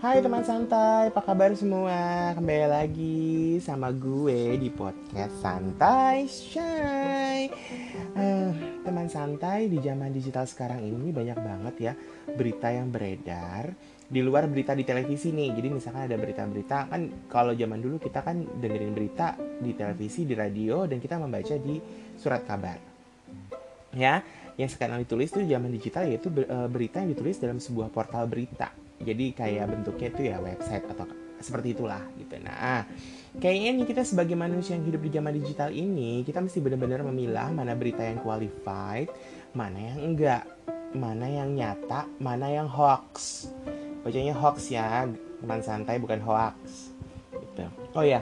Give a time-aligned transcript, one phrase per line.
[0.00, 2.32] Hai teman santai, apa kabar semua?
[2.32, 7.52] Kembali lagi sama gue di podcast Santai Shy.
[8.16, 8.48] Uh,
[8.80, 11.92] teman santai di zaman digital sekarang ini banyak banget ya
[12.32, 13.76] berita yang beredar
[14.08, 15.60] di luar berita di televisi nih.
[15.60, 20.32] Jadi misalkan ada berita-berita kan kalau zaman dulu kita kan dengerin berita di televisi, di
[20.32, 21.76] radio dan kita membaca di
[22.16, 22.80] surat kabar.
[23.92, 24.24] Ya,
[24.56, 28.88] yang sekarang ditulis tuh zaman digital yaitu eh, berita yang ditulis dalam sebuah portal berita
[29.00, 31.08] jadi kayak bentuknya itu ya website atau
[31.40, 32.36] seperti itulah gitu.
[32.44, 32.84] Nah
[33.40, 37.48] kayaknya nih kita sebagai manusia yang hidup di zaman digital ini kita mesti benar-benar memilah
[37.48, 39.08] mana berita yang qualified
[39.56, 40.44] mana yang enggak
[40.92, 43.48] mana yang nyata mana yang hoax.
[44.04, 45.08] Bacanya hoax ya
[45.40, 46.92] teman santai bukan hoax.
[47.32, 47.64] Gitu.
[47.96, 48.20] Oh ya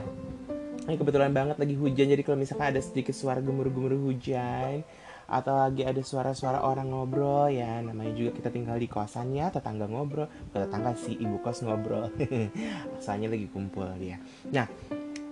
[0.89, 4.81] ini kebetulan banget lagi hujan jadi kalau misalkan ada sedikit suara gemuruh-gemuruh hujan
[5.29, 9.85] atau lagi ada suara-suara orang ngobrol ya namanya juga kita tinggal di kosan ya tetangga
[9.85, 10.25] ngobrol.
[10.49, 12.09] Tetangga si ibu kos ngobrol.
[12.97, 14.17] Asalnya lagi kumpul dia
[14.49, 14.65] nah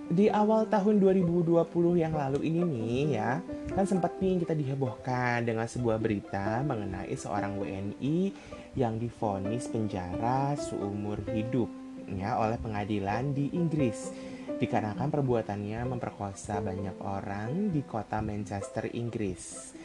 [0.07, 1.51] di awal tahun 2020
[1.99, 3.43] yang lalu ini nih ya
[3.75, 8.31] kan sempat nih kita dihebohkan dengan sebuah berita mengenai seorang WNI
[8.79, 11.67] yang difonis penjara seumur hidup
[12.07, 14.15] ya oleh pengadilan di Inggris.
[14.57, 19.75] Dikarenakan perbuatannya memperkosa banyak orang di kota Manchester, Inggris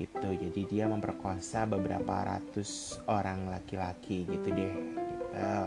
[0.00, 0.28] gitu.
[0.32, 4.72] Jadi dia memperkosa beberapa ratus orang laki-laki gitu deh.
[4.72, 5.62] Gitu.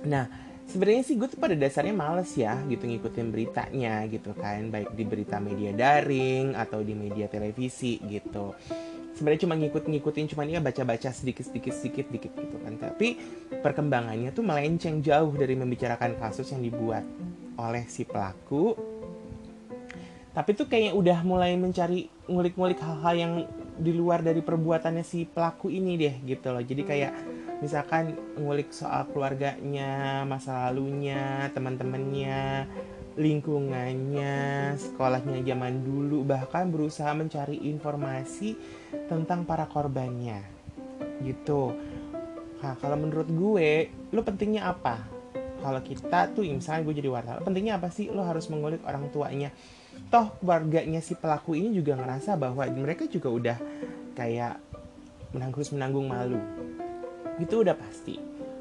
[0.00, 0.26] nah
[0.66, 4.72] sebenarnya sih gue tuh pada dasarnya males ya gitu ngikutin beritanya gitu kan.
[4.72, 8.56] Baik di berita media daring atau di media televisi gitu.
[9.14, 12.80] Sebenarnya cuma ngikut-ngikutin cuman ya baca-baca sedikit-sedikit sedikit dikit gitu kan.
[12.80, 13.20] Tapi
[13.60, 17.04] perkembangannya tuh melenceng jauh dari membicarakan kasus yang dibuat
[17.60, 18.72] oleh si pelaku
[20.30, 23.32] tapi tuh kayaknya udah mulai mencari ngulik-ngulik hal-hal yang
[23.80, 26.62] di luar dari perbuatannya si pelaku ini deh gitu loh.
[26.62, 27.12] Jadi kayak
[27.58, 32.70] misalkan ngulik soal keluarganya masa lalunya teman-temannya
[33.18, 34.34] lingkungannya
[34.78, 38.54] sekolahnya zaman dulu bahkan berusaha mencari informasi
[39.10, 40.46] tentang para korbannya
[41.26, 41.74] gitu.
[42.62, 45.02] Nah kalau menurut gue lo pentingnya apa?
[45.60, 49.50] Kalau kita tuh misalnya gue jadi wartawan pentingnya apa sih lo harus mengulik orang tuanya
[50.10, 53.58] toh keluarganya si pelaku ini juga ngerasa bahwa mereka juga udah
[54.18, 54.58] kayak
[55.30, 56.40] menanggung menanggung malu.
[57.38, 58.18] Itu udah pasti.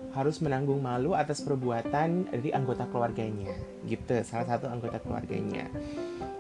[0.09, 3.53] Harus menanggung malu atas perbuatan dari anggota keluarganya
[3.85, 4.21] gitu.
[4.21, 5.69] Salah satu anggota keluarganya.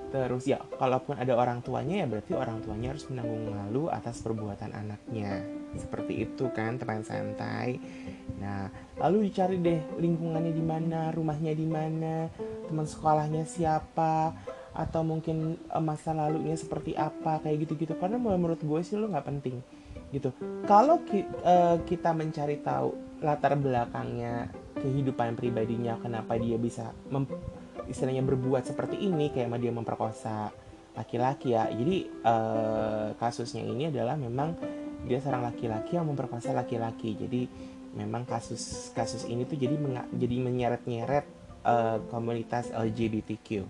[0.09, 4.73] Terus ya kalaupun ada orang tuanya ya berarti orang tuanya harus menanggung malu atas perbuatan
[4.73, 5.45] anaknya.
[5.77, 7.77] Seperti itu kan teman santai.
[8.41, 12.25] Nah lalu dicari deh lingkungannya di mana rumahnya di mana
[12.65, 14.33] teman sekolahnya siapa
[14.73, 17.93] atau mungkin uh, masa lalunya seperti apa kayak gitu-gitu.
[17.97, 19.59] Karena menurut gue sih lo nggak penting
[20.09, 20.33] gitu.
[20.65, 26.95] Kalau ki, uh, kita mencari tahu latar belakangnya kehidupan pribadinya kenapa dia bisa
[27.91, 30.49] istilahnya berbuat seperti ini kayak dia memperkosa
[30.95, 31.69] laki-laki ya.
[31.69, 34.55] Jadi uh, kasusnya ini adalah memang
[35.05, 37.15] dia seorang laki-laki yang memperkosa laki-laki.
[37.15, 37.41] Jadi
[37.93, 39.75] memang kasus kasus ini tuh jadi
[40.13, 41.25] jadi menyeret-nyeret
[41.65, 43.65] uh, komunitas LGBTQ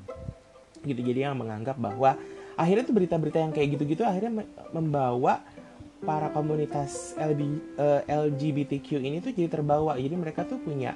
[0.89, 1.01] gitu.
[1.05, 2.17] Jadi yang menganggap bahwa
[2.57, 4.44] akhirnya tuh berita-berita yang kayak gitu-gitu akhirnya
[4.75, 5.45] membawa
[6.00, 7.41] para komunitas LB,
[7.75, 10.00] uh, eh, LGBTQ ini tuh jadi terbawa.
[10.00, 10.95] Jadi mereka tuh punya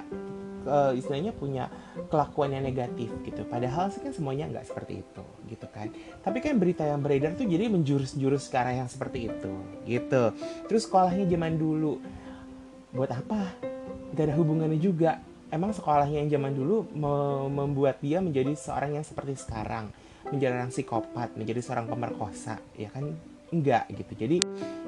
[0.64, 1.68] uh, istilahnya punya
[2.08, 3.44] kelakuan yang negatif gitu.
[3.44, 5.92] Padahal sih kan semuanya nggak seperti itu gitu kan.
[6.24, 9.52] Tapi kan berita yang beredar tuh jadi menjurus-jurus ke arah yang seperti itu
[9.84, 10.32] gitu.
[10.68, 12.00] Terus sekolahnya zaman dulu
[12.96, 13.52] buat apa?
[14.14, 15.18] Gak ada hubungannya juga
[15.54, 16.90] emang sekolahnya yang zaman dulu
[17.46, 19.94] membuat dia menjadi seorang yang seperti sekarang.
[20.26, 23.14] Menjadi orang psikopat menjadi seorang pemerkosa ya kan?
[23.54, 24.12] Enggak gitu.
[24.18, 24.38] Jadi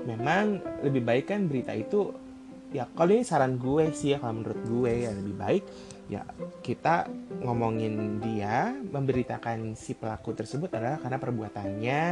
[0.03, 2.11] memang lebih baik kan berita itu
[2.75, 5.65] ya kalau ini saran gue sih ya kalau menurut gue ya lebih baik
[6.11, 6.23] ya
[6.63, 7.07] kita
[7.43, 12.03] ngomongin dia memberitakan si pelaku tersebut adalah karena perbuatannya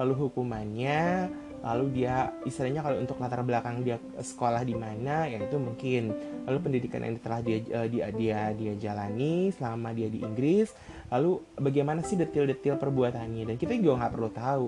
[0.00, 1.28] lalu hukumannya
[1.60, 6.12] lalu dia istilahnya kalau untuk latar belakang dia sekolah di mana ya itu mungkin.
[6.48, 10.72] Lalu pendidikan yang telah dia uh, dia dia dia jalani selama dia di Inggris.
[11.12, 13.44] Lalu bagaimana sih detil-detil perbuatannya?
[13.52, 14.66] Dan kita juga nggak perlu tahu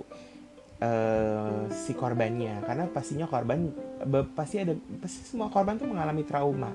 [0.84, 2.60] uh, si korbannya.
[2.64, 3.72] Karena pastinya korban
[4.36, 6.70] pasti ada pasti semua korban tuh mengalami trauma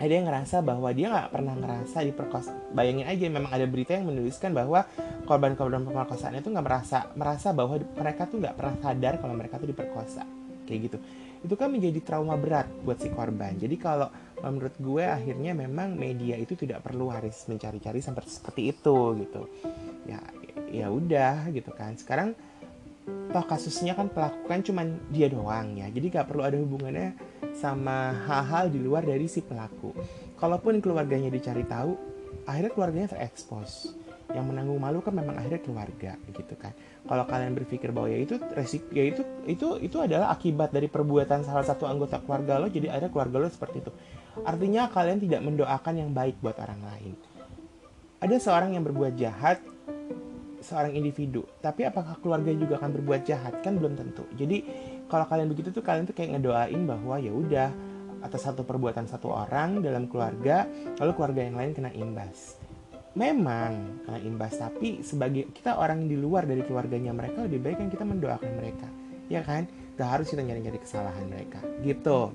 [0.00, 4.08] ada yang ngerasa bahwa dia nggak pernah ngerasa diperkosa bayangin aja memang ada berita yang
[4.08, 4.88] menuliskan bahwa
[5.28, 9.68] korban-korban pemerkosaan itu nggak merasa merasa bahwa mereka tuh nggak pernah sadar kalau mereka tuh
[9.70, 10.22] diperkosa.
[10.66, 10.98] Kayak gitu.
[11.40, 13.56] Itu kan menjadi trauma berat buat si korban.
[13.56, 14.10] Jadi kalau
[14.42, 19.42] menurut gue akhirnya memang media itu tidak perlu harus mencari-cari sampai seperti itu gitu.
[20.06, 20.20] Ya
[20.70, 21.94] ya udah gitu kan.
[21.94, 22.34] Sekarang
[23.30, 25.86] toh kasusnya kan pelaku kan cuman dia doang ya.
[25.90, 27.14] Jadi gak perlu ada hubungannya
[27.60, 29.92] sama hal-hal di luar dari si pelaku.
[30.40, 31.92] Kalaupun keluarganya dicari tahu
[32.48, 33.92] akhirnya keluarganya terekspos.
[34.30, 36.72] Yang menanggung malu kan memang akhirnya keluarga gitu kan.
[37.04, 41.42] Kalau kalian berpikir bahwa ya itu resik ya itu itu itu adalah akibat dari perbuatan
[41.44, 43.92] salah satu anggota keluarga lo jadi akhirnya keluarga lo seperti itu.
[44.46, 47.14] Artinya kalian tidak mendoakan yang baik buat orang lain.
[48.22, 49.60] Ada seorang yang berbuat jahat
[50.60, 53.66] seorang individu tapi apakah keluarga juga akan berbuat jahat?
[53.66, 54.22] Kan belum tentu.
[54.38, 54.62] Jadi
[55.10, 57.68] kalau kalian begitu tuh kalian tuh kayak ngedoain bahwa ya udah
[58.22, 60.68] atas satu perbuatan satu orang dalam keluarga
[61.02, 62.56] lalu keluarga yang lain kena imbas.
[63.18, 67.88] Memang kena imbas tapi sebagai kita orang di luar dari keluarganya mereka lebih baik kan
[67.90, 68.88] kita mendoakan mereka.
[69.26, 69.66] Ya kan?
[69.98, 71.58] Gak harus kita nyari-nyari kesalahan mereka.
[71.82, 72.30] Gitu.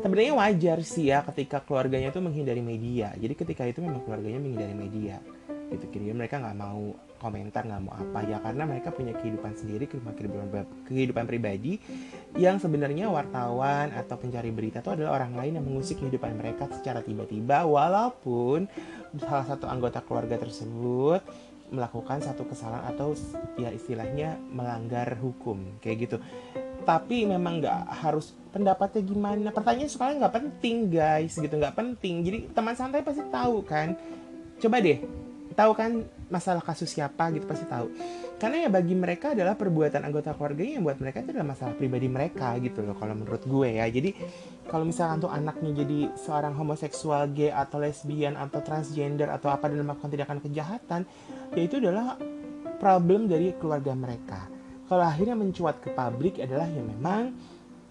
[0.00, 3.12] Sebenarnya wajar sih ya ketika keluarganya itu menghindari media.
[3.16, 5.20] Jadi ketika itu memang keluarganya menghindari media.
[5.72, 9.84] Gitu kira mereka nggak mau komentar nggak mau apa ya karena mereka punya kehidupan sendiri
[9.84, 10.16] kehidupan
[10.88, 11.76] kehidupan pribadi
[12.40, 17.04] yang sebenarnya wartawan atau pencari berita itu adalah orang lain yang mengusik kehidupan mereka secara
[17.04, 18.64] tiba-tiba walaupun
[19.20, 21.20] salah satu anggota keluarga tersebut
[21.70, 23.14] melakukan satu kesalahan atau
[23.54, 26.16] ya istilahnya melanggar hukum kayak gitu.
[26.82, 32.26] Tapi memang nggak harus pendapatnya gimana pertanyaan soalnya nggak penting guys gitu nggak penting.
[32.26, 33.94] Jadi teman santai pasti tahu kan.
[34.58, 34.98] Coba deh
[35.54, 35.90] tahu kan
[36.30, 37.90] masalah kasus siapa gitu pasti tahu.
[38.40, 42.08] Karena ya bagi mereka adalah perbuatan anggota keluarganya yang buat mereka itu adalah masalah pribadi
[42.08, 43.84] mereka gitu loh kalau menurut gue ya.
[43.90, 44.10] Jadi
[44.70, 49.84] kalau misalkan tuh anaknya jadi seorang homoseksual gay atau lesbian atau transgender atau apa dan
[49.84, 51.00] melakukan tindakan kejahatan
[51.52, 52.16] ya itu adalah
[52.80, 54.48] problem dari keluarga mereka.
[54.88, 57.36] Kalau akhirnya mencuat ke publik adalah ya memang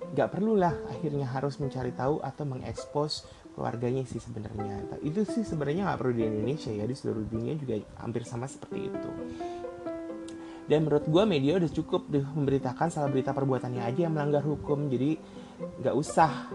[0.09, 5.03] nggak perlulah akhirnya harus mencari tahu atau mengekspos keluarganya sih sebenarnya.
[5.03, 8.88] Itu sih sebenarnya nggak perlu di Indonesia ya di seluruh dunia juga hampir sama seperti
[8.88, 9.11] itu.
[10.63, 14.88] Dan menurut gue media udah cukup deh memberitakan salah berita perbuatannya aja yang melanggar hukum.
[14.88, 15.19] Jadi
[15.83, 16.47] nggak usah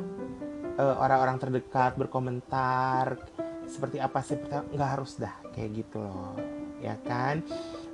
[0.81, 3.21] uh, orang-orang terdekat berkomentar
[3.69, 4.41] seperti apa sih
[4.73, 6.41] nggak harus dah kayak gitu loh.
[6.81, 7.45] Ya kan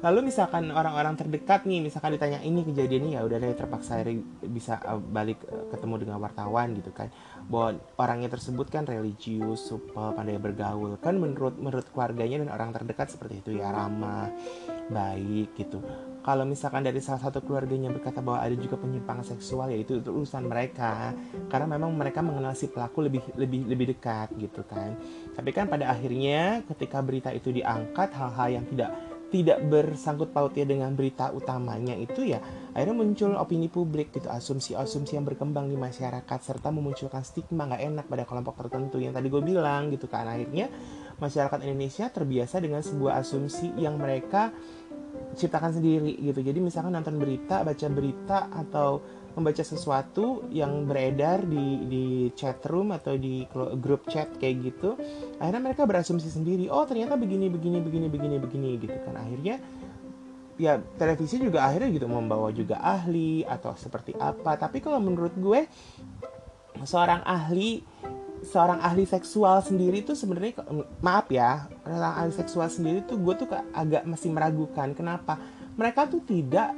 [0.00, 4.00] lalu misalkan orang-orang terdekat nih misalkan ditanya ini kejadiannya ya udah deh terpaksa
[4.48, 7.12] bisa eh, balik eh, ketemu dengan wartawan gitu kan.
[7.48, 10.96] Bahwa orangnya tersebut kan religius supel pandai bergaul.
[11.00, 14.32] Kan menurut menurut keluarganya dan orang terdekat seperti itu ya ramah
[14.88, 15.80] baik gitu.
[16.20, 20.44] Kalau misalkan dari salah satu keluarganya berkata bahwa ada juga penyimpangan seksual ya itu urusan
[20.44, 21.16] mereka.
[21.48, 25.00] Karena memang mereka mengenal si pelaku lebih lebih lebih dekat gitu kan.
[25.32, 28.92] Tapi kan pada akhirnya ketika berita itu diangkat hal-hal yang tidak
[29.30, 32.42] tidak bersangkut pautnya dengan berita utamanya itu ya
[32.74, 38.06] akhirnya muncul opini publik gitu asumsi-asumsi yang berkembang di masyarakat serta memunculkan stigma nggak enak
[38.10, 40.26] pada kelompok tertentu yang tadi gue bilang gitu kan.
[40.26, 40.66] Akhirnya
[41.22, 44.50] masyarakat Indonesia terbiasa dengan sebuah asumsi yang mereka
[45.34, 46.40] ciptakan sendiri gitu.
[46.42, 49.02] Jadi misalkan nonton berita baca berita atau
[49.34, 52.04] membaca sesuatu yang beredar di di
[52.34, 53.46] chat room atau di
[53.78, 54.98] grup chat kayak gitu
[55.38, 59.14] akhirnya mereka berasumsi sendiri oh ternyata begini begini begini begini begini gitu kan.
[59.16, 59.62] Akhirnya
[60.60, 64.60] ya televisi juga akhirnya gitu membawa juga ahli atau seperti apa.
[64.60, 65.64] Tapi kalau menurut gue
[66.84, 67.80] seorang ahli
[68.40, 70.64] seorang ahli seksual sendiri tuh sebenarnya
[71.04, 74.92] maaf ya seorang ahli seksual sendiri tuh gue tuh agak masih meragukan.
[74.92, 75.40] Kenapa?
[75.80, 76.76] Mereka tuh tidak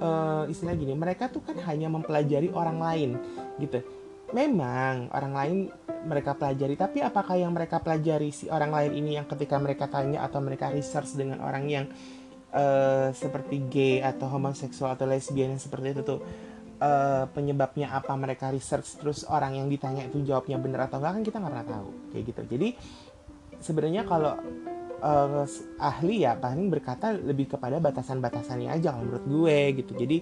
[0.00, 3.10] uh, istilah gini mereka tuh kan hanya mempelajari orang lain
[3.60, 3.84] gitu.
[4.30, 5.58] Memang orang lain
[6.06, 10.24] mereka pelajari tapi apakah yang mereka pelajari si orang lain ini yang ketika mereka tanya
[10.24, 11.86] atau mereka research dengan orang yang
[12.54, 16.20] uh, seperti gay atau homoseksual atau lesbian yang seperti itu tuh
[16.78, 21.22] uh, penyebabnya apa mereka research terus orang yang ditanya itu jawabnya benar atau enggak kan
[21.26, 22.42] kita nggak pernah tahu kayak gitu.
[22.56, 22.68] Jadi
[23.60, 24.38] sebenarnya kalau
[25.00, 25.44] uh,
[25.80, 29.92] ahli ya paling berkata lebih kepada batasan-batasannya aja kalau menurut gue gitu.
[29.96, 30.18] Jadi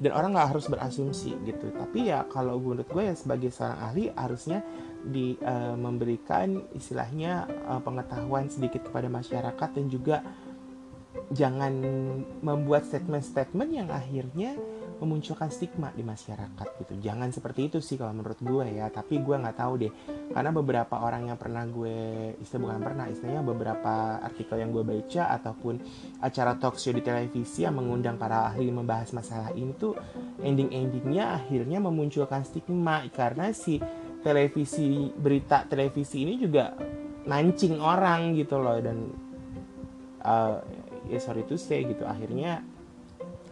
[0.00, 1.68] dan orang nggak harus berasumsi gitu.
[1.74, 4.64] Tapi ya kalau menurut gue ya sebagai seorang ahli harusnya
[5.00, 10.16] di uh, memberikan istilahnya uh, pengetahuan sedikit kepada masyarakat dan juga
[11.30, 11.72] jangan
[12.42, 14.58] membuat statement-statement yang akhirnya
[15.00, 16.92] memunculkan stigma di masyarakat gitu.
[17.00, 19.92] Jangan seperti itu sih kalau menurut gue ya tapi gue nggak tahu deh.
[20.30, 21.96] Karena beberapa orang yang pernah gue
[22.38, 25.74] istilah bukan pernah istilahnya beberapa artikel yang gue baca ataupun
[26.20, 29.96] acara talk show di televisi yang mengundang para ahli membahas masalah ini tuh
[30.44, 33.08] ending-endingnya akhirnya memunculkan stigma.
[33.08, 33.80] Karena si
[34.20, 36.76] televisi berita televisi ini juga
[37.24, 38.76] mancing orang gitu loh.
[38.76, 39.08] Dan
[40.28, 40.60] uh,
[41.08, 42.60] ya sorry to say gitu akhirnya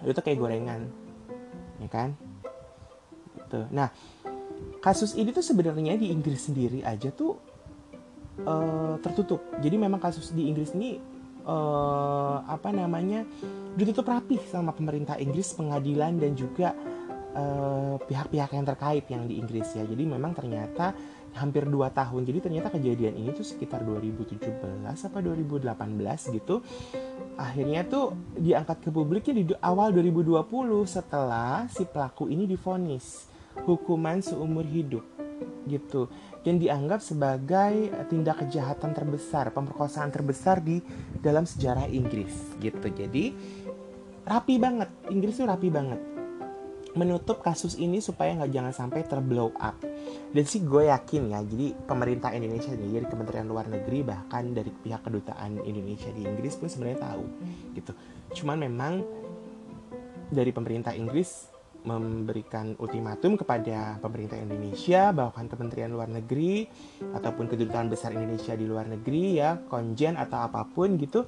[0.05, 1.08] itu kayak gorengan
[1.79, 2.15] ya kan?
[3.39, 3.61] Gitu.
[3.71, 3.91] Nah
[4.83, 7.39] kasus ini tuh sebenarnya di Inggris sendiri aja tuh
[8.47, 9.43] uh, tertutup.
[9.59, 10.99] Jadi memang kasus di Inggris ini
[11.47, 13.25] uh, apa namanya
[13.75, 16.75] ditutup rapih sama pemerintah Inggris, pengadilan dan juga
[17.39, 19.87] eh, pihak-pihak uh, yang terkait yang di Inggris ya.
[19.87, 20.91] Jadi memang ternyata
[21.39, 22.27] hampir 2 tahun.
[22.27, 26.61] Jadi ternyata kejadian ini tuh sekitar 2017 apa 2018 gitu.
[27.39, 30.43] Akhirnya tuh diangkat ke publiknya di awal 2020
[30.91, 33.31] setelah si pelaku ini difonis
[33.63, 35.07] hukuman seumur hidup
[35.71, 36.11] gitu
[36.43, 40.83] yang dianggap sebagai tindak kejahatan terbesar, pemerkosaan terbesar di
[41.23, 42.89] dalam sejarah Inggris gitu.
[42.91, 43.37] Jadi
[44.27, 46.18] rapi banget, Inggris tuh rapi banget
[46.99, 49.79] menutup kasus ini supaya nggak jangan sampai terblow up.
[50.35, 54.75] Dan sih gue yakin ya, jadi pemerintah Indonesia nih, jadi Kementerian Luar Negeri bahkan dari
[54.75, 57.25] pihak kedutaan Indonesia di Inggris pun sebenarnya tahu
[57.79, 57.93] gitu.
[58.43, 59.07] Cuman memang
[60.29, 61.55] dari pemerintah Inggris
[61.87, 66.67] memberikan ultimatum kepada pemerintah Indonesia bahkan Kementerian Luar Negeri
[67.15, 71.25] ataupun kedutaan besar Indonesia di luar negeri ya konjen atau apa pun gitu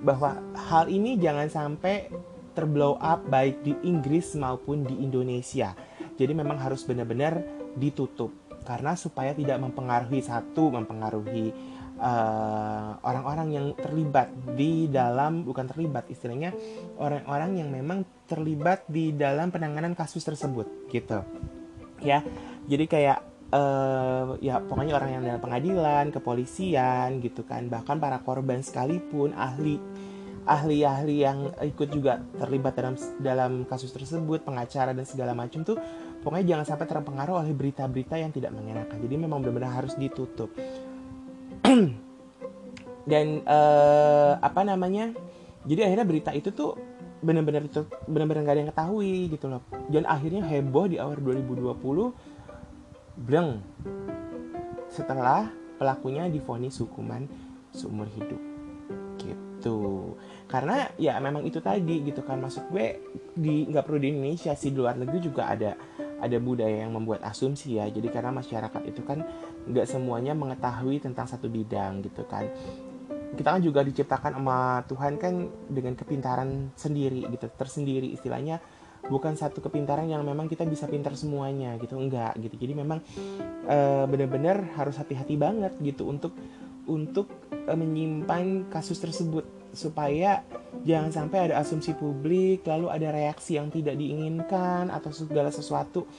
[0.00, 2.08] bahwa hal ini jangan sampai
[2.52, 5.72] terblow up baik di Inggris maupun di Indonesia.
[6.18, 7.40] Jadi memang harus benar-benar
[7.78, 8.30] ditutup.
[8.60, 11.48] Karena supaya tidak mempengaruhi satu mempengaruhi
[12.00, 16.48] Eh, orang-orang uh, yang terlibat di dalam bukan terlibat istilahnya
[16.96, 21.20] orang-orang yang memang terlibat di dalam penanganan kasus tersebut gitu.
[22.00, 22.24] Ya
[22.64, 23.18] jadi kayak
[23.52, 27.68] uh, ya pokoknya orang yang dalam pengadilan kepolisian gitu kan.
[27.68, 29.76] Bahkan para korban sekalipun ahli
[30.48, 35.76] ahli-ahli yang ikut juga terlibat dalam dalam kasus tersebut pengacara dan segala macam tuh
[36.24, 38.96] pokoknya jangan sampai terpengaruh oleh berita-berita yang tidak mengenakan.
[39.00, 40.52] Jadi memang benar-benar harus ditutup.
[43.10, 45.10] Dan uh, apa namanya
[45.64, 46.76] jadi akhirnya berita itu tuh
[47.20, 47.68] benar-benar
[48.08, 49.62] benar-benar gak ada yang ketahui gitu loh.
[49.92, 51.76] Dan akhirnya heboh di awal 2020
[53.20, 53.60] bleng
[54.88, 57.28] setelah pelakunya difonis hukuman
[57.72, 58.40] seumur hidup.
[59.20, 59.76] Gitu
[60.50, 62.42] karena ya memang itu tadi gitu kan.
[62.42, 62.98] Maksud gue
[63.38, 65.78] di nggak perlu di Indonesia sih di luar negeri juga ada
[66.18, 67.86] ada budaya yang membuat asumsi ya.
[67.86, 69.22] Jadi karena masyarakat itu kan
[69.70, 72.50] nggak semuanya mengetahui tentang satu bidang gitu kan.
[73.30, 78.10] Kita kan juga diciptakan sama Tuhan kan dengan kepintaran sendiri gitu tersendiri.
[78.10, 78.58] Istilahnya
[79.06, 82.58] bukan satu kepintaran yang memang kita bisa pintar semuanya gitu enggak gitu.
[82.58, 82.98] Jadi memang
[83.64, 83.78] e,
[84.10, 86.34] benar-benar harus hati-hati banget gitu untuk
[86.90, 90.42] untuk e, menyimpan kasus tersebut supaya
[90.82, 96.10] jangan sampai ada asumsi publik lalu ada reaksi yang tidak diinginkan atau segala sesuatu.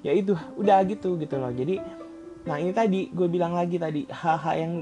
[0.00, 1.52] Ya itu udah gitu gitu loh.
[1.52, 1.76] Jadi
[2.46, 4.72] Nah ini tadi gue bilang lagi tadi hal-hal yang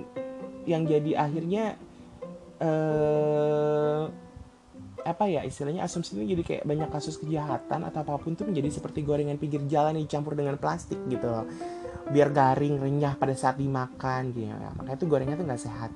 [0.68, 1.64] yang jadi akhirnya
[2.60, 4.02] eh,
[5.04, 8.80] apa ya istilahnya asumsi ini jadi kayak banyak kasus kejahatan atau apa pun tuh menjadi
[8.80, 11.44] seperti gorengan pinggir jalan yang dicampur dengan plastik gitu loh
[12.10, 14.50] biar garing renyah pada saat dimakan gitu.
[14.50, 14.70] Ya.
[14.76, 15.90] makanya tuh gorengnya tuh nggak sehat.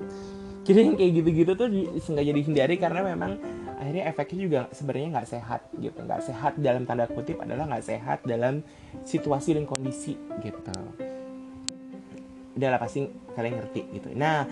[0.65, 1.69] Jadi yang kayak gitu-gitu tuh
[2.13, 3.41] nggak jadi hindari karena memang
[3.81, 5.99] akhirnya efeknya juga sebenarnya nggak sehat gitu.
[6.05, 8.61] Nggak sehat dalam tanda kutip adalah nggak sehat dalam
[9.05, 10.77] situasi dan kondisi gitu.
[12.57, 14.09] Udah lah pasti kalian ngerti gitu.
[14.17, 14.45] Nah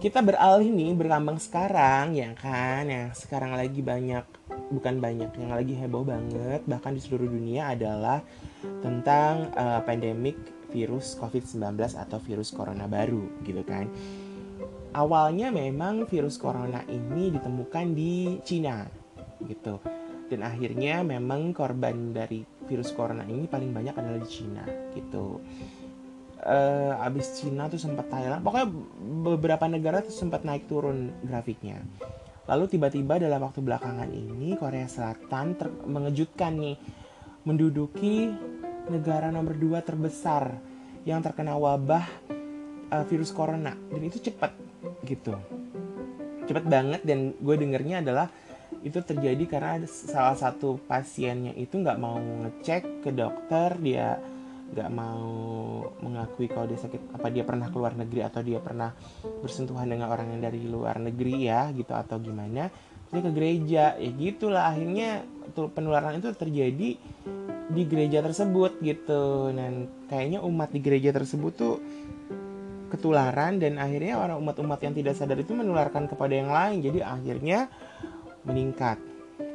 [0.00, 2.88] kita beralih nih berkembang sekarang ya kan?
[2.88, 4.24] Yang sekarang lagi banyak
[4.72, 8.24] bukan banyak yang lagi heboh banget bahkan di seluruh dunia adalah
[8.82, 10.36] tentang uh, pandemik
[10.70, 13.86] virus COVID-19 atau virus corona baru gitu kan.
[14.94, 18.86] Awalnya memang virus corona ini ditemukan di Cina
[19.42, 19.82] gitu.
[20.30, 24.64] Dan akhirnya memang korban dari virus corona ini paling banyak adalah di Cina
[24.96, 25.38] gitu
[26.44, 28.68] uh, abis Cina tuh sempat Thailand pokoknya
[29.24, 31.80] beberapa negara tuh sempat naik turun grafiknya
[32.44, 35.56] lalu tiba-tiba dalam waktu belakangan ini Korea Selatan
[35.88, 36.76] mengejutkan nih
[37.48, 38.32] menduduki
[38.88, 40.60] negara nomor dua terbesar
[41.04, 42.04] yang terkena wabah
[42.92, 43.76] uh, virus corona.
[43.92, 44.52] Dan itu cepat
[45.04, 45.36] gitu.
[46.44, 48.28] Cepat banget dan gue dengernya adalah
[48.84, 54.20] itu terjadi karena salah satu pasiennya itu nggak mau ngecek ke dokter dia
[54.74, 55.30] nggak mau
[56.02, 58.90] mengakui kalau dia sakit apa dia pernah keluar negeri atau dia pernah
[59.44, 62.68] bersentuhan dengan orang yang dari luar negeri ya gitu atau gimana.
[63.12, 65.22] Dia ke gereja ya gitulah akhirnya
[65.54, 66.98] penularan itu terjadi
[67.72, 71.76] di gereja tersebut gitu dan kayaknya umat di gereja tersebut tuh
[72.92, 77.72] ketularan dan akhirnya orang umat-umat yang tidak sadar itu menularkan kepada yang lain jadi akhirnya
[78.44, 79.00] meningkat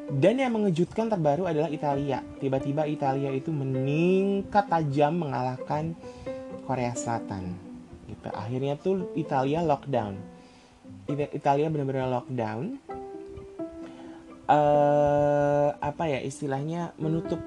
[0.10, 2.26] dan yang mengejutkan terbaru adalah Italia.
[2.42, 5.94] Tiba-tiba Italia itu meningkat tajam mengalahkan
[6.66, 7.54] Korea Selatan.
[8.10, 8.30] Gitu.
[8.34, 10.18] Akhirnya tuh Italia lockdown.
[11.14, 12.82] Italia benar-benar lockdown.
[14.50, 17.38] Uh, apa ya istilahnya menutup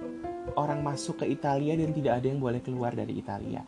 [0.56, 3.62] orang masuk ke Italia dan tidak ada yang boleh keluar dari Italia.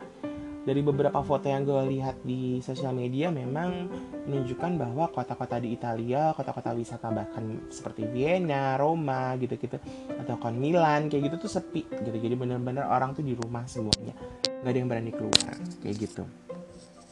[0.65, 3.85] dari beberapa foto yang gue lihat di sosial media memang
[4.25, 9.77] menunjukkan bahwa kota-kota di Italia, kota-kota wisata bahkan seperti Vienna, Roma gitu-gitu
[10.09, 12.17] atau kon Milan kayak gitu tuh sepi gitu.
[12.17, 14.17] Jadi benar-benar orang tuh di rumah semuanya.
[14.65, 15.53] nggak ada yang berani keluar
[15.85, 16.25] kayak gitu.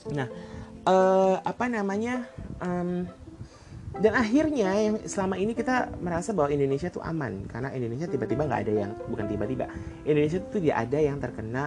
[0.09, 0.25] Nah,
[0.89, 2.25] uh, apa namanya?
[2.57, 3.05] Um,
[3.93, 7.45] dan akhirnya yang selama ini kita merasa bahwa Indonesia tuh aman.
[7.45, 9.69] Karena Indonesia tiba-tiba nggak ada yang bukan tiba-tiba.
[10.01, 11.63] Indonesia tuh tidak ada yang terkena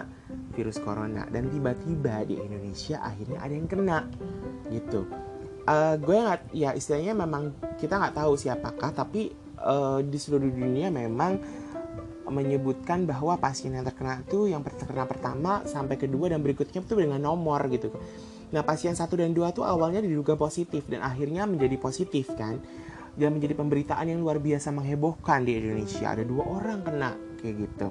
[0.59, 1.23] virus corona.
[1.31, 3.99] Dan tiba-tiba di Indonesia akhirnya ada yang kena
[4.75, 5.07] gitu.
[5.67, 10.95] Uh, gue nggak ya istilahnya memang kita nggak tahu siapakah tapi uh, di seluruh dunia
[10.95, 11.43] memang
[12.27, 17.23] menyebutkan bahwa pasien yang terkena itu yang terkena pertama sampai kedua dan berikutnya itu dengan
[17.23, 17.95] nomor gitu
[18.55, 22.63] Nah pasien 1 dan 2 tuh awalnya diduga positif dan akhirnya menjadi positif kan?
[23.17, 26.13] Dan menjadi pemberitaan yang luar biasa menghebohkan di Indonesia.
[26.13, 27.89] Ada dua orang kena kayak gitu.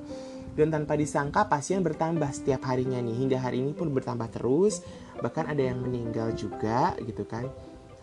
[0.54, 3.26] Dan tanpa disangka pasien bertambah setiap harinya nih.
[3.26, 4.86] Hingga hari ini pun bertambah terus.
[5.18, 7.50] Bahkan ada yang meninggal juga gitu kan.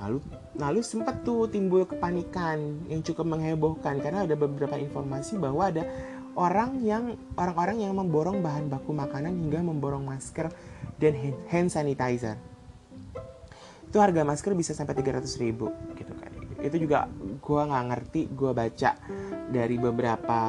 [0.03, 0.19] Lalu
[0.59, 4.03] lalu sempat tuh timbul kepanikan yang cukup menghebohkan.
[4.03, 5.87] Karena ada beberapa informasi bahwa ada
[6.37, 10.49] orang yang orang-orang yang memborong bahan baku makanan hingga memborong masker
[10.97, 11.13] dan
[11.51, 12.37] hand sanitizer.
[13.93, 16.33] Itu harga masker bisa sampai 300 ribu gitu kan.
[16.63, 17.11] Itu juga
[17.43, 18.91] gue nggak ngerti gue baca
[19.53, 20.41] dari beberapa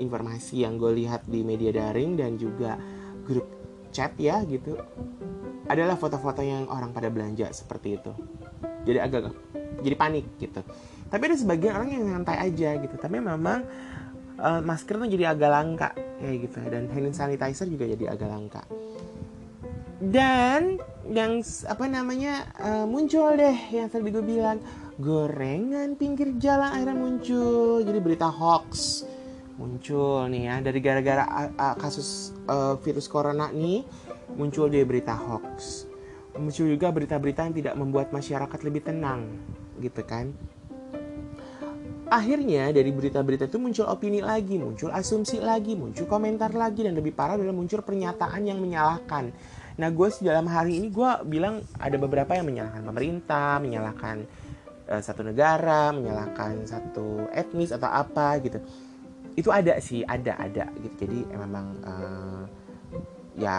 [0.00, 2.80] informasi yang gue lihat di media daring dan juga
[3.28, 3.44] grup
[3.92, 4.80] chat ya gitu.
[5.68, 8.12] Adalah foto-foto yang orang pada belanja seperti itu.
[8.84, 9.32] Jadi agak
[9.84, 10.60] jadi panik gitu.
[11.12, 12.96] Tapi ada sebagian orang yang santai aja gitu.
[12.96, 13.64] Tapi memang
[14.38, 18.62] uh, masker tuh jadi agak langka kayak gitu dan hand sanitizer juga jadi agak langka.
[20.04, 20.76] Dan
[21.08, 24.58] yang apa namanya uh, muncul deh yang tadi gue bilang.
[24.94, 27.82] Gorengan pinggir jalan akhirnya muncul.
[27.82, 29.02] Jadi berita hoax
[29.58, 30.54] muncul nih ya.
[30.62, 33.82] Dari gara-gara uh, kasus uh, virus corona nih
[34.38, 35.86] muncul dia berita hoax.
[36.38, 39.34] Muncul juga berita-berita yang tidak membuat masyarakat lebih tenang
[39.82, 40.30] gitu kan
[42.14, 47.10] akhirnya dari berita-berita itu muncul opini lagi muncul asumsi lagi muncul komentar lagi dan lebih
[47.10, 49.34] parah adalah muncul pernyataan yang menyalahkan
[49.74, 54.16] Nah gue dalam hari ini gue bilang ada beberapa yang menyalahkan pemerintah, menyalahkan
[54.86, 58.62] uh, satu negara, menyalahkan satu etnis atau apa gitu.
[59.34, 60.94] Itu ada sih, ada ada gitu.
[61.06, 62.42] Jadi memang uh,
[63.34, 63.58] ya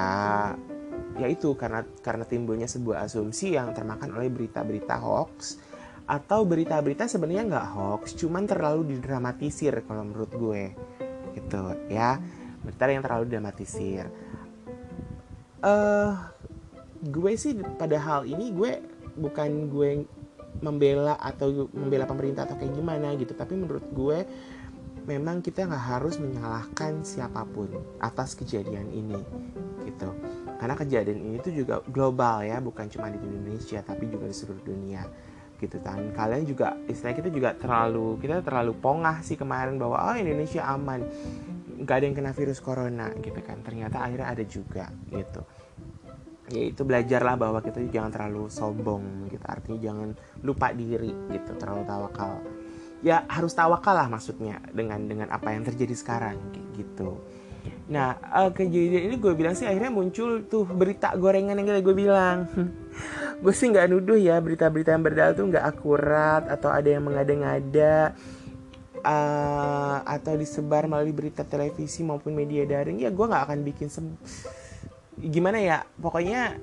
[1.20, 5.60] ya itu karena karena timbulnya sebuah asumsi yang termakan oleh berita-berita hoax
[6.06, 10.64] atau berita-berita sebenarnya nggak hoax, cuman terlalu didramatisir kalau menurut gue.
[11.34, 12.22] Gitu ya.
[12.62, 14.06] Berita yang terlalu didramatisir.
[15.66, 16.14] Uh,
[17.02, 18.86] gue sih pada hal ini gue
[19.18, 20.06] bukan gue
[20.62, 23.34] membela atau membela pemerintah atau kayak gimana gitu.
[23.34, 24.26] Tapi menurut gue
[25.10, 29.18] memang kita nggak harus menyalahkan siapa pun atas kejadian ini
[29.90, 30.14] gitu.
[30.62, 34.62] Karena kejadian ini tuh juga global ya bukan cuma di Indonesia tapi juga di seluruh
[34.62, 35.06] dunia
[35.60, 36.12] gitu kan.
[36.12, 41.04] Kalian juga istilah kita juga terlalu kita terlalu pongah sih kemarin bahwa oh Indonesia aman
[41.76, 43.62] nggak ada yang kena virus corona gitu kan.
[43.62, 45.42] Ternyata akhirnya ada juga gitu.
[46.54, 49.46] Yaitu belajarlah bahwa kita jangan terlalu sombong gitu.
[49.46, 50.10] Artinya jangan
[50.46, 51.52] lupa diri gitu.
[51.58, 52.44] Terlalu tawakal.
[53.04, 56.38] Ya harus tawakal lah maksudnya dengan dengan apa yang terjadi sekarang
[56.78, 57.18] gitu.
[57.86, 62.50] Nah uh, kejadian ini gue bilang sih akhirnya muncul tuh berita gorengan yang gue bilang
[63.42, 68.16] gue sih nggak nuduh ya berita-berita yang berdal tuh nggak akurat atau ada yang mengada-ngada
[69.06, 73.88] uh, atau disebar melalui berita televisi maupun media daring ya gue nggak akan bikin
[75.16, 76.60] gimana ya pokoknya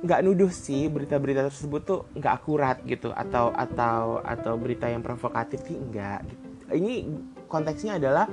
[0.00, 5.60] nggak nuduh sih berita-berita tersebut tuh nggak akurat gitu atau atau atau berita yang provokatif
[5.68, 6.46] sih enggak gitu.
[6.72, 7.04] ini
[7.44, 8.24] konteksnya adalah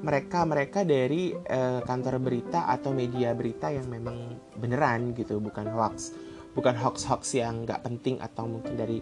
[0.00, 6.16] mereka mereka dari uh, kantor berita atau media berita yang memang beneran gitu bukan hoax
[6.54, 8.98] bukan hoax hoax yang nggak penting atau mungkin dari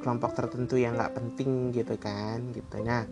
[0.00, 2.76] kelompok tertentu yang nggak penting gitu kan gitu.
[2.84, 3.04] Nah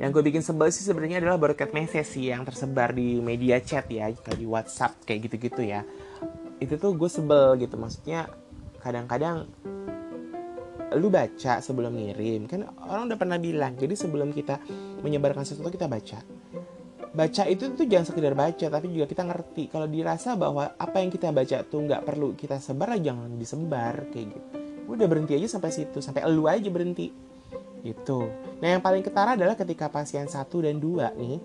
[0.00, 3.84] yang gue bikin sebel sih sebenarnya adalah broadcast message sih yang tersebar di media chat
[3.92, 5.84] ya kayak di WhatsApp kayak gitu-gitu ya.
[6.56, 8.30] Itu tuh gue sebel gitu maksudnya
[8.80, 9.44] kadang-kadang
[10.96, 14.58] lu baca sebelum ngirim kan orang udah pernah bilang jadi sebelum kita
[15.06, 16.18] menyebarkan sesuatu kita baca
[17.10, 21.10] baca itu tuh jangan sekedar baca tapi juga kita ngerti kalau dirasa bahwa apa yang
[21.10, 24.40] kita baca tuh nggak perlu kita sebar jangan disebar kayak gitu
[24.90, 27.30] udah berhenti aja sampai situ sampai lu aja berhenti
[27.80, 28.28] Gitu.
[28.60, 31.36] Nah, yang paling ketara adalah ketika pasien 1 dan 2 nih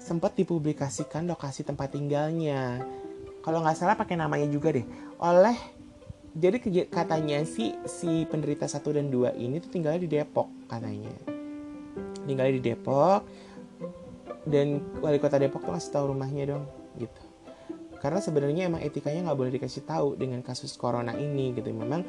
[0.00, 2.80] sempat dipublikasikan lokasi tempat tinggalnya.
[3.44, 4.86] Kalau nggak salah pakai namanya juga deh.
[5.20, 5.56] Oleh
[6.36, 11.12] jadi katanya si si penderita 1 dan 2 ini tuh tinggalnya di Depok katanya.
[12.24, 13.20] Tinggalnya di Depok
[14.46, 16.64] dan wali kota Depok tuh ngasih tahu rumahnya dong
[16.96, 17.20] gitu.
[17.96, 21.72] karena sebenarnya emang etikanya nggak boleh dikasih tahu dengan kasus corona ini gitu.
[21.72, 22.04] Memang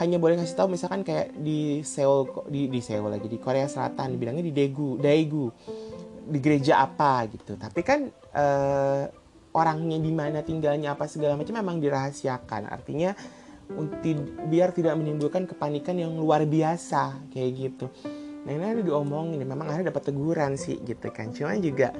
[0.00, 4.16] hanya boleh kasih tahu misalkan kayak di Seoul di di Seoul lagi di Korea Selatan
[4.16, 5.50] bilangnya di Daegu Daegu
[6.30, 7.58] di gereja apa gitu.
[7.58, 9.04] Tapi kan uh,
[9.52, 12.70] orangnya di mana tinggalnya apa segala macam memang dirahasiakan.
[12.72, 13.12] Artinya
[14.48, 17.86] biar tidak menimbulkan kepanikan yang luar biasa kayak gitu
[18.42, 21.30] nah ini ada diomongin memang ada dapat teguran sih gitu kan.
[21.30, 21.94] Cuman juga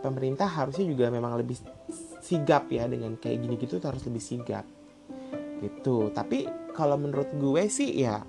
[0.00, 1.60] pemerintah harusnya juga memang lebih
[2.24, 4.64] sigap ya dengan kayak gini gitu harus lebih sigap.
[5.60, 6.12] Gitu.
[6.12, 8.24] Tapi kalau menurut gue sih ya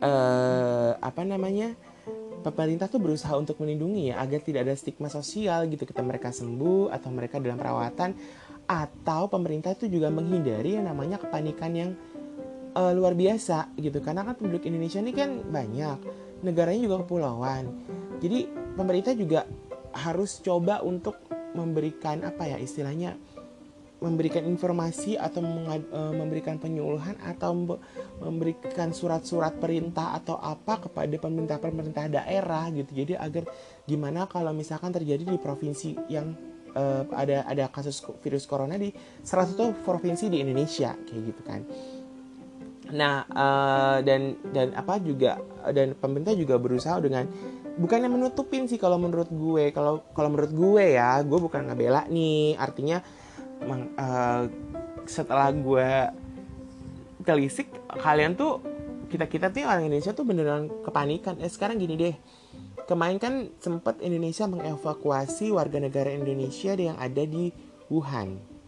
[0.00, 1.76] eh, apa namanya
[2.40, 6.88] pemerintah tuh berusaha untuk melindungi ya agar tidak ada stigma sosial gitu ketika mereka sembuh
[6.88, 8.16] atau mereka dalam perawatan
[8.64, 11.90] atau pemerintah itu juga menghindari yang namanya kepanikan yang
[12.74, 15.98] uh, luar biasa gitu karena kan penduduk Indonesia ini kan banyak
[16.44, 17.64] negaranya juga kepulauan
[18.20, 19.46] jadi pemerintah juga
[19.90, 21.18] harus coba untuk
[21.54, 23.18] memberikan apa ya istilahnya
[24.00, 27.76] memberikan informasi atau eh, memberikan penyuluhan atau
[28.18, 32.96] memberikan surat-surat perintah atau apa kepada pemerintah-pemerintah daerah gitu.
[32.96, 33.44] Jadi agar
[33.84, 36.32] gimana kalau misalkan terjadi di provinsi yang
[36.72, 41.60] uh, ada ada kasus virus corona di salah satu provinsi di Indonesia kayak gitu kan.
[42.90, 45.38] Nah, uh, dan dan apa juga
[45.70, 47.26] dan pemerintah juga berusaha dengan
[47.78, 49.70] bukannya menutupin sih kalau menurut gue.
[49.70, 52.58] Kalau kalau menurut gue ya, gue bukan ngebela nih.
[52.58, 52.98] Artinya
[53.66, 54.42] uh,
[55.06, 55.90] setelah gue
[57.22, 57.68] telisik
[58.00, 58.64] kalian tuh
[59.10, 61.38] kita kita tuh orang Indonesia tuh beneran kepanikan.
[61.38, 62.16] Eh sekarang gini deh.
[62.86, 67.54] Kemarin kan sempat Indonesia mengevakuasi warga negara Indonesia yang ada di
[67.86, 68.60] Wuhan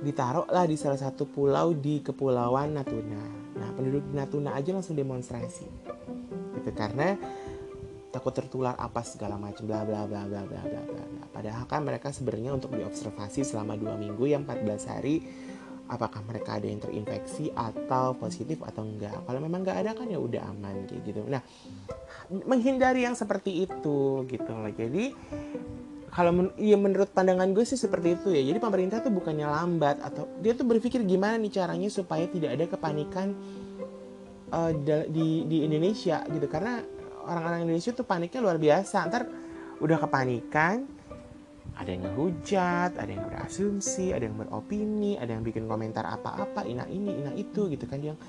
[0.00, 3.22] ditaruhlah di salah satu pulau di kepulauan Natuna.
[3.56, 5.68] Nah, penduduk di Natuna aja langsung demonstrasi.
[6.56, 7.16] Gitu karena
[8.10, 11.24] takut tertular apa segala macam bla bla bla bla bla bla bla.
[11.30, 15.22] Padahal kan mereka sebenarnya untuk diobservasi selama dua minggu yang 14 hari
[15.90, 19.26] apakah mereka ada yang terinfeksi atau positif atau enggak.
[19.26, 21.26] Kalau memang enggak ada kan ya udah aman gitu.
[21.26, 21.42] Nah,
[22.30, 24.70] menghindari yang seperti itu gitu loh.
[24.70, 25.10] Jadi
[26.10, 30.02] kalau men ya menurut pandangan gue sih seperti itu ya jadi pemerintah tuh bukannya lambat
[30.02, 33.34] atau dia tuh berpikir gimana nih caranya supaya tidak ada kepanikan
[34.50, 34.74] uh,
[35.06, 36.82] di di Indonesia gitu karena
[37.30, 39.22] orang-orang Indonesia tuh paniknya luar biasa ntar
[39.80, 40.84] udah kepanikan
[41.80, 46.84] ada yang ngehujat, ada yang berasumsi, ada yang beropini, ada yang bikin komentar apa-apa, ina
[46.92, 48.20] ini, ina itu gitu kan yang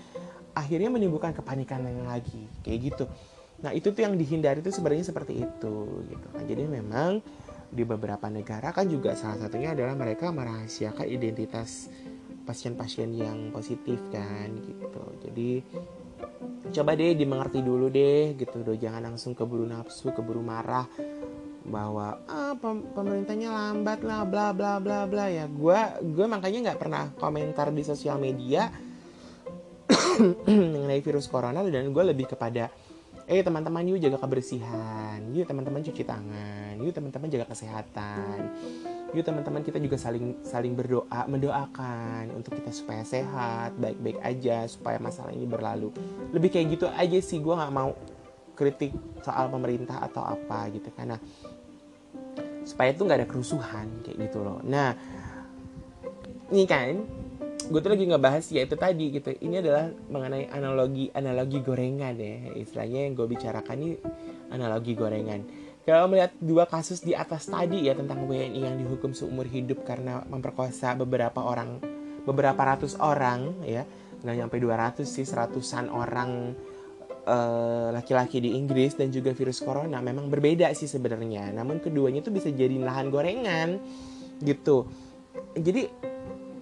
[0.56, 3.06] akhirnya menimbulkan kepanikan yang lagi kayak gitu.
[3.60, 5.76] Nah itu tuh yang dihindari tuh sebenarnya seperti itu
[6.08, 6.44] gitu kan.
[6.48, 7.20] Jadi memang
[7.72, 11.88] di beberapa negara kan juga salah satunya adalah mereka merahasiakan identitas
[12.44, 15.04] pasien-pasien yang positif kan gitu.
[15.24, 15.52] Jadi
[16.76, 18.60] coba deh dimengerti dulu deh gitu.
[18.60, 20.86] Loh jangan langsung keburu nafsu keburu marah
[21.64, 22.58] bahwa ah
[22.92, 25.32] pemerintahnya lambat lah bla bla bla bla.
[25.32, 25.80] Ya gue
[26.12, 28.68] gue makanya nggak pernah komentar di sosial media
[30.76, 32.68] mengenai virus corona dan gue lebih kepada
[33.32, 38.52] eh teman-teman yuk jaga kebersihan yuk teman-teman cuci tangan yuk teman-teman jaga kesehatan.
[39.12, 44.98] Yuk teman-teman kita juga saling saling berdoa mendoakan untuk kita supaya sehat baik-baik aja supaya
[45.04, 45.92] masalah ini berlalu.
[46.32, 47.92] Lebih kayak gitu aja sih gue nggak mau
[48.56, 51.20] kritik soal pemerintah atau apa gitu karena
[52.64, 54.64] supaya tuh nggak ada kerusuhan kayak gitu loh.
[54.64, 54.96] Nah
[56.52, 57.04] ini kan
[57.68, 59.36] gue tuh lagi ngebahas ya itu tadi gitu.
[59.36, 62.56] Ini adalah mengenai analogi analogi gorengan ya.
[62.56, 64.00] Istilahnya yang gue bicarakan ini
[64.56, 65.42] analogi gorengan
[65.82, 70.22] kalau melihat dua kasus di atas tadi ya tentang WNI yang dihukum seumur hidup karena
[70.30, 71.82] memperkosa beberapa orang
[72.22, 73.82] beberapa ratus orang ya
[74.22, 76.54] nggak nyampe 200 sih seratusan orang
[77.26, 81.50] eh, laki-laki uh, di Inggris dan juga virus corona memang berbeda sih sebenarnya.
[81.50, 83.82] Namun keduanya tuh bisa jadi lahan gorengan
[84.46, 84.86] gitu.
[85.58, 85.90] Jadi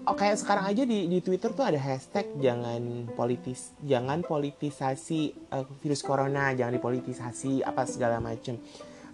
[0.08, 5.68] oh, kayak sekarang aja di di Twitter tuh ada hashtag jangan politis jangan politisasi uh,
[5.84, 8.56] virus corona jangan dipolitisasi apa segala macem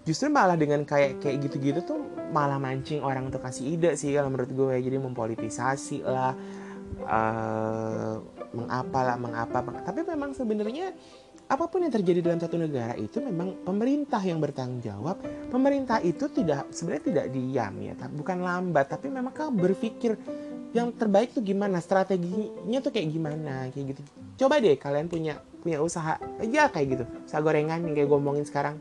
[0.05, 4.29] justru malah dengan kayak kayak gitu-gitu tuh malah mancing orang untuk kasih ide sih kalau
[4.29, 6.37] menurut gue jadi mempolitisasi lah
[7.09, 8.21] uh,
[8.53, 10.93] mengapa lah mengapa meng tapi memang sebenarnya
[11.45, 15.21] apa pun yang terjadi dalam satu negara itu memang pemerintah yang bertanggung jawab.
[15.53, 20.17] Pemerintah itu tidak sebenarnya tidak diam ya bukan lambat tapi memang berpikir
[20.73, 24.01] yang terbaik tuh gimana strateginya tuh kayak gimana kayak gitu.
[24.41, 28.77] Coba deh kalian punya punya usaha aja kayak gitu usaha gorengan yang kayak gue sekarang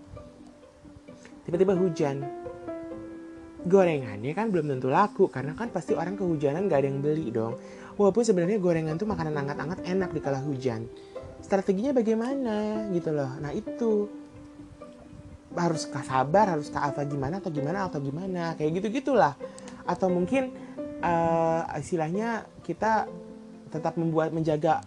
[1.45, 2.25] tiba-tiba hujan.
[3.65, 7.57] Gorengannya kan belum tentu laku karena kan pasti orang kehujanan gak ada yang beli dong.
[7.97, 10.85] Walaupun sebenarnya gorengan tuh makanan hangat-hangat enak di kala hujan.
[11.41, 12.89] Strateginya bagaimana?
[12.93, 13.31] Gitu loh.
[13.41, 14.11] Nah itu.
[15.55, 18.59] Harus sabar harus apa gimana atau gimana atau gimana?
[18.59, 19.39] Kayak gitu gitulah
[19.85, 20.53] atau mungkin
[21.05, 23.09] uh, istilahnya kita
[23.69, 24.81] tetap membuat menjaga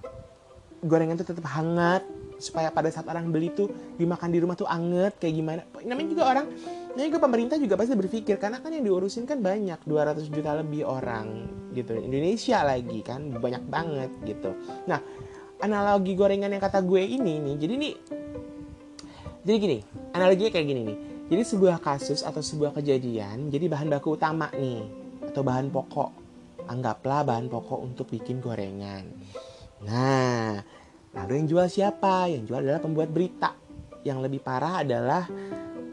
[0.81, 2.01] gorengan itu tetap hangat
[2.37, 5.61] supaya pada saat orang beli tuh dimakan di rumah tuh anget kayak gimana.
[5.83, 6.45] Namanya juga orang
[6.93, 10.85] namanya juga pemerintah juga pasti berpikir karena kan yang diurusin kan banyak 200 juta lebih
[10.85, 11.97] orang gitu.
[11.97, 14.53] Indonesia lagi kan banyak banget gitu.
[14.89, 15.01] Nah
[15.61, 17.93] analogi gorengan yang kata gue ini nih jadi nih
[19.41, 19.77] jadi gini
[20.13, 20.97] analoginya kayak gini nih.
[21.27, 24.85] Jadi sebuah kasus atau sebuah kejadian jadi bahan baku utama nih
[25.27, 26.09] atau bahan pokok
[26.67, 29.07] anggaplah bahan pokok untuk bikin gorengan.
[29.83, 30.61] Nah
[31.15, 32.27] Lalu yang jual siapa?
[32.27, 33.55] Yang jual adalah pembuat berita.
[34.03, 35.23] Yang lebih parah adalah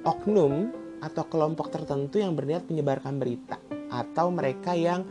[0.05, 0.70] oknum
[1.05, 3.61] atau kelompok tertentu yang berniat menyebarkan berita
[3.92, 5.05] atau mereka yang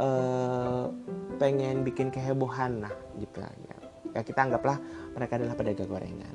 [0.00, 0.88] uh,
[1.36, 3.76] pengen bikin kehebohan nah gitu ya.
[4.16, 4.80] ya kita anggaplah
[5.12, 6.34] mereka adalah pedagang gorengan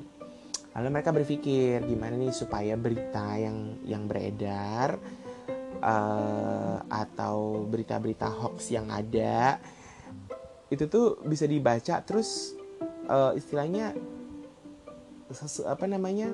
[0.78, 5.02] lalu mereka berpikir gimana nih supaya berita yang yang beredar
[5.82, 9.58] uh, atau berita-berita hoax yang ada
[10.72, 12.56] itu tuh bisa dibaca terus
[13.12, 13.92] uh, istilahnya
[15.32, 16.32] sesu, apa namanya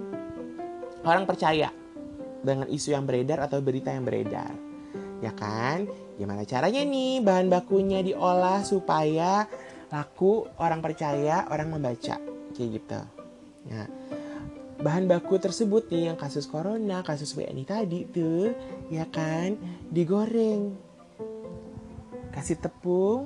[1.01, 1.73] orang percaya
[2.45, 4.53] dengan isu yang beredar atau berita yang beredar.
[5.17, 5.89] Ya kan?
[6.21, 9.49] Gimana caranya nih bahan bakunya diolah supaya
[9.89, 12.21] laku orang percaya orang membaca?
[12.53, 13.01] Kayak gitu.
[13.73, 13.89] Ya.
[14.77, 18.53] Bahan baku tersebut nih yang kasus corona kasus WNI tadi tuh
[18.93, 19.57] ya kan?
[19.89, 20.77] Digoreng.
[22.29, 23.25] Kasih tepung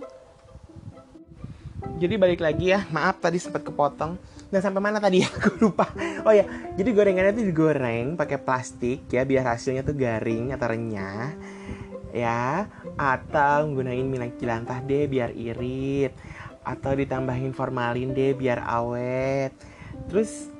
[1.81, 4.17] jadi balik lagi ya maaf tadi sempat kepotong.
[4.51, 5.89] Dan sampai mana tadi ya aku lupa.
[6.25, 6.45] Oh ya
[6.77, 11.33] jadi gorengannya itu digoreng pakai plastik ya biar hasilnya tuh garing atau renyah
[12.13, 12.65] ya.
[12.97, 16.13] Atau menggunakan minyak jelantah deh biar irit.
[16.61, 19.53] Atau ditambahin formalin deh biar awet.
[20.09, 20.51] Terus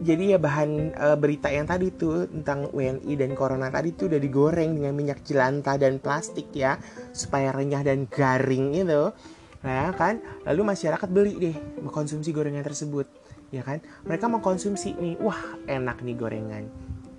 [0.00, 4.16] jadi ya bahan e, berita yang tadi tuh tentang WNI dan corona tadi tuh udah
[4.16, 6.76] digoreng dengan minyak jelantah dan plastik ya.
[7.16, 9.12] Supaya renyah dan garing itu
[9.60, 13.04] Nah kan, lalu masyarakat beli deh mengkonsumsi gorengan tersebut,
[13.52, 13.84] ya kan?
[14.08, 15.36] Mereka mengkonsumsi nih, wah
[15.68, 16.64] enak nih gorengan,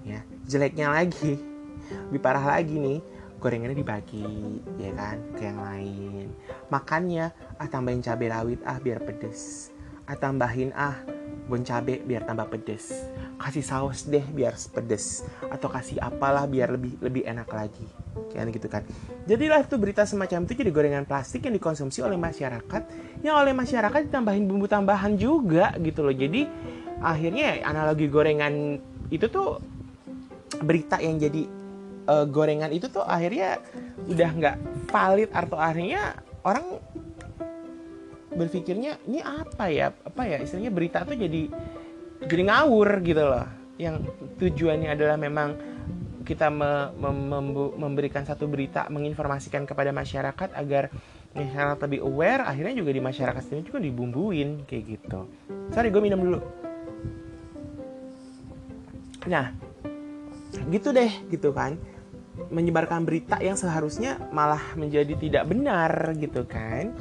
[0.01, 0.25] ya.
[0.49, 1.38] Jeleknya lagi,
[2.10, 2.97] lebih parah lagi nih,
[3.38, 4.25] gorengannya dibagi,
[4.82, 6.34] ya kan, ke yang lain.
[6.73, 7.30] Makannya,
[7.62, 9.69] ah tambahin cabai rawit, ah biar pedes.
[10.10, 10.97] Ah tambahin, ah
[11.49, 12.93] bon cabai biar tambah pedes.
[13.41, 15.25] Kasih saus deh biar pedes.
[15.49, 17.88] Atau kasih apalah biar lebih lebih enak lagi
[18.32, 18.84] kayak gitu kan
[19.27, 22.82] jadilah itu berita semacam itu jadi gorengan plastik yang dikonsumsi oleh masyarakat
[23.23, 26.47] yang oleh masyarakat ditambahin bumbu tambahan juga gitu loh jadi
[27.04, 28.80] akhirnya analogi gorengan
[29.12, 29.60] itu tuh
[30.63, 31.47] berita yang jadi
[32.08, 33.60] uh, gorengan itu tuh akhirnya
[34.08, 34.56] udah nggak
[34.91, 36.80] valid atau akhirnya orang
[38.31, 39.91] berpikirnya ini apa ya?
[39.91, 40.37] Apa ya?
[40.39, 41.51] Istilahnya berita tuh jadi
[42.25, 43.47] jadi ngawur gitu loh.
[43.75, 43.95] Yang
[44.39, 45.49] tujuannya adalah memang
[46.21, 47.39] kita me, me,
[47.75, 50.93] memberikan satu berita menginformasikan kepada masyarakat agar
[51.33, 55.19] masyarakat lebih aware akhirnya juga di masyarakat sini juga dibumbuin kayak gitu.
[55.73, 56.39] Sorry gue minum dulu.
[59.27, 59.51] Nah
[60.69, 61.75] gitu deh gitu kan.
[62.47, 66.95] Menyebarkan berita yang seharusnya malah menjadi tidak benar gitu kan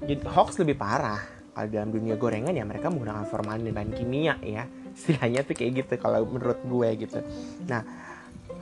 [0.00, 1.20] jadi hoax lebih parah.
[1.50, 4.64] Kalau dalam dunia gorengan ya mereka menggunakan formalin dan bahan kimia ya.
[4.96, 7.20] Istilahnya tuh kayak gitu kalau menurut gue gitu.
[7.68, 7.84] Nah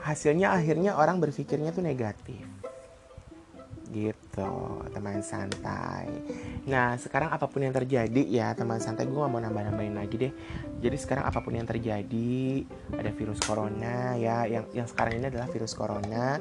[0.03, 2.58] hasilnya akhirnya orang berpikirnya tuh negatif
[3.91, 4.51] gitu
[4.95, 6.09] teman santai.
[6.69, 10.33] Nah sekarang apa pun yang terjadi ya teman santai gue gak mau nambah-nambahin lagi deh.
[10.79, 15.49] Jadi sekarang apa pun yang terjadi ada virus corona ya yang yang sekarang ini adalah
[15.51, 16.39] virus corona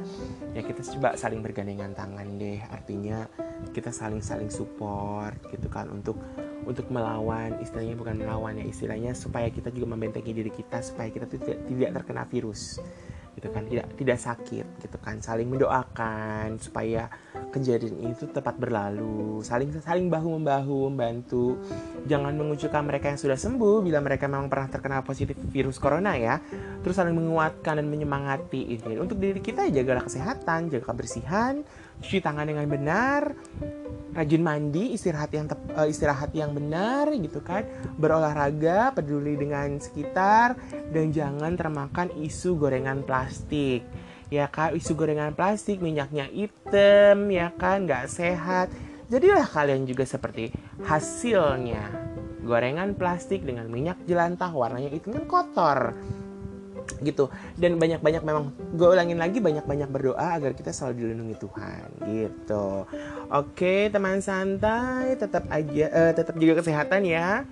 [0.53, 2.59] ya kita coba saling bergandengan tangan deh.
[2.69, 3.25] Artinya
[3.73, 6.19] kita saling-saling support gitu kan untuk
[6.67, 11.25] untuk melawan istilahnya bukan melawan ya istilahnya supaya kita juga membentengi diri kita supaya kita
[11.31, 12.83] tidak tidak terkena virus
[13.37, 13.69] gitu kan.
[13.69, 15.21] Tidak tidak sakit gitu kan.
[15.21, 17.07] Saling mendoakan supaya
[17.53, 19.45] kejadian itu tepat berlalu.
[19.45, 21.61] Saling saling bahu membahu membantu.
[22.09, 26.41] Jangan mengucilkan mereka yang sudah sembuh bila mereka memang pernah terkena positif virus corona ya.
[26.81, 28.81] Terus saling menguatkan dan menyemangati.
[28.81, 31.61] Ini untuk diri kita jagalah kesehatan jaga kebersihan
[32.01, 33.33] cuci tangan dengan benar
[34.17, 37.61] rajin mandi, istirahat yang tep, uh, istirahat yang benar gitu kan,
[38.01, 40.57] berolahraga, peduli dengan sekitar
[40.89, 43.85] dan jangan termakan isu gorengan plastik.
[44.33, 48.73] Ya kan, isu gorengan plastik, minyaknya hitam, ya kan, nggak sehat.
[49.07, 50.51] Jadilah kalian juga seperti
[50.83, 52.09] hasilnya
[52.43, 55.79] gorengan plastik dengan minyak jelantah warnanya itu kan kotor
[57.03, 57.29] gitu.
[57.55, 62.87] Dan banyak-banyak memang gue ulangin lagi banyak-banyak berdoa agar kita selalu dilindungi Tuhan gitu.
[63.31, 67.43] Oke teman santai tetap aja uh, tetap jaga kesehatan ya.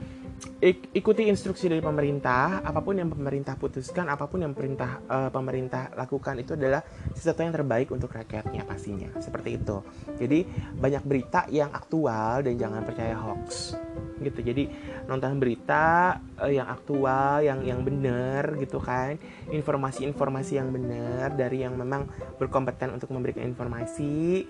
[0.91, 2.59] Ikuti instruksi dari pemerintah.
[2.59, 6.83] Apa pun yang pemerintah putuskan apa pun yang pemerintah uh, pemerintah lakukan itu adalah
[7.15, 9.09] sesuatu yang terbaik untuk rakyatnya pastinya.
[9.21, 9.79] Seperti itu.
[10.19, 10.43] Jadi
[10.75, 13.79] banyak berita yang aktual dan jangan percaya hoax
[14.25, 14.41] gitu.
[14.41, 14.67] Jadi
[15.05, 19.21] nonton berita uh, yang aktual yang yang benar gitu kan.
[19.53, 22.09] Informasi-informasi yang benar dari yang memang
[22.41, 24.43] berkompeten untuk memberikan informasi.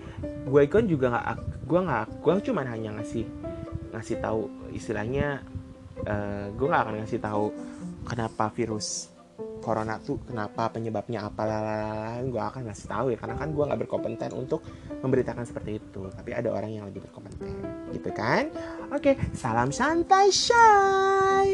[0.48, 1.26] Gue kan juga nggak
[1.68, 3.26] gue nggak gue cuma hanya ngasih
[3.96, 5.40] ngasih tahu istilahnya
[6.04, 7.46] uh, eh, gue gak akan ngasih tahu
[8.04, 9.15] kenapa virus
[9.60, 13.18] corona tuh kenapa penyebabnya apa lalala gue akan ngasih tahu ya.
[13.18, 14.60] Karena kan gue nggak berkompeten untuk
[15.02, 16.08] memberitakan seperti itu.
[16.10, 17.50] Tapi ada orang yang lebih berkompeten.
[17.92, 18.48] Gitu kan?
[18.94, 21.48] Oke salam santai shy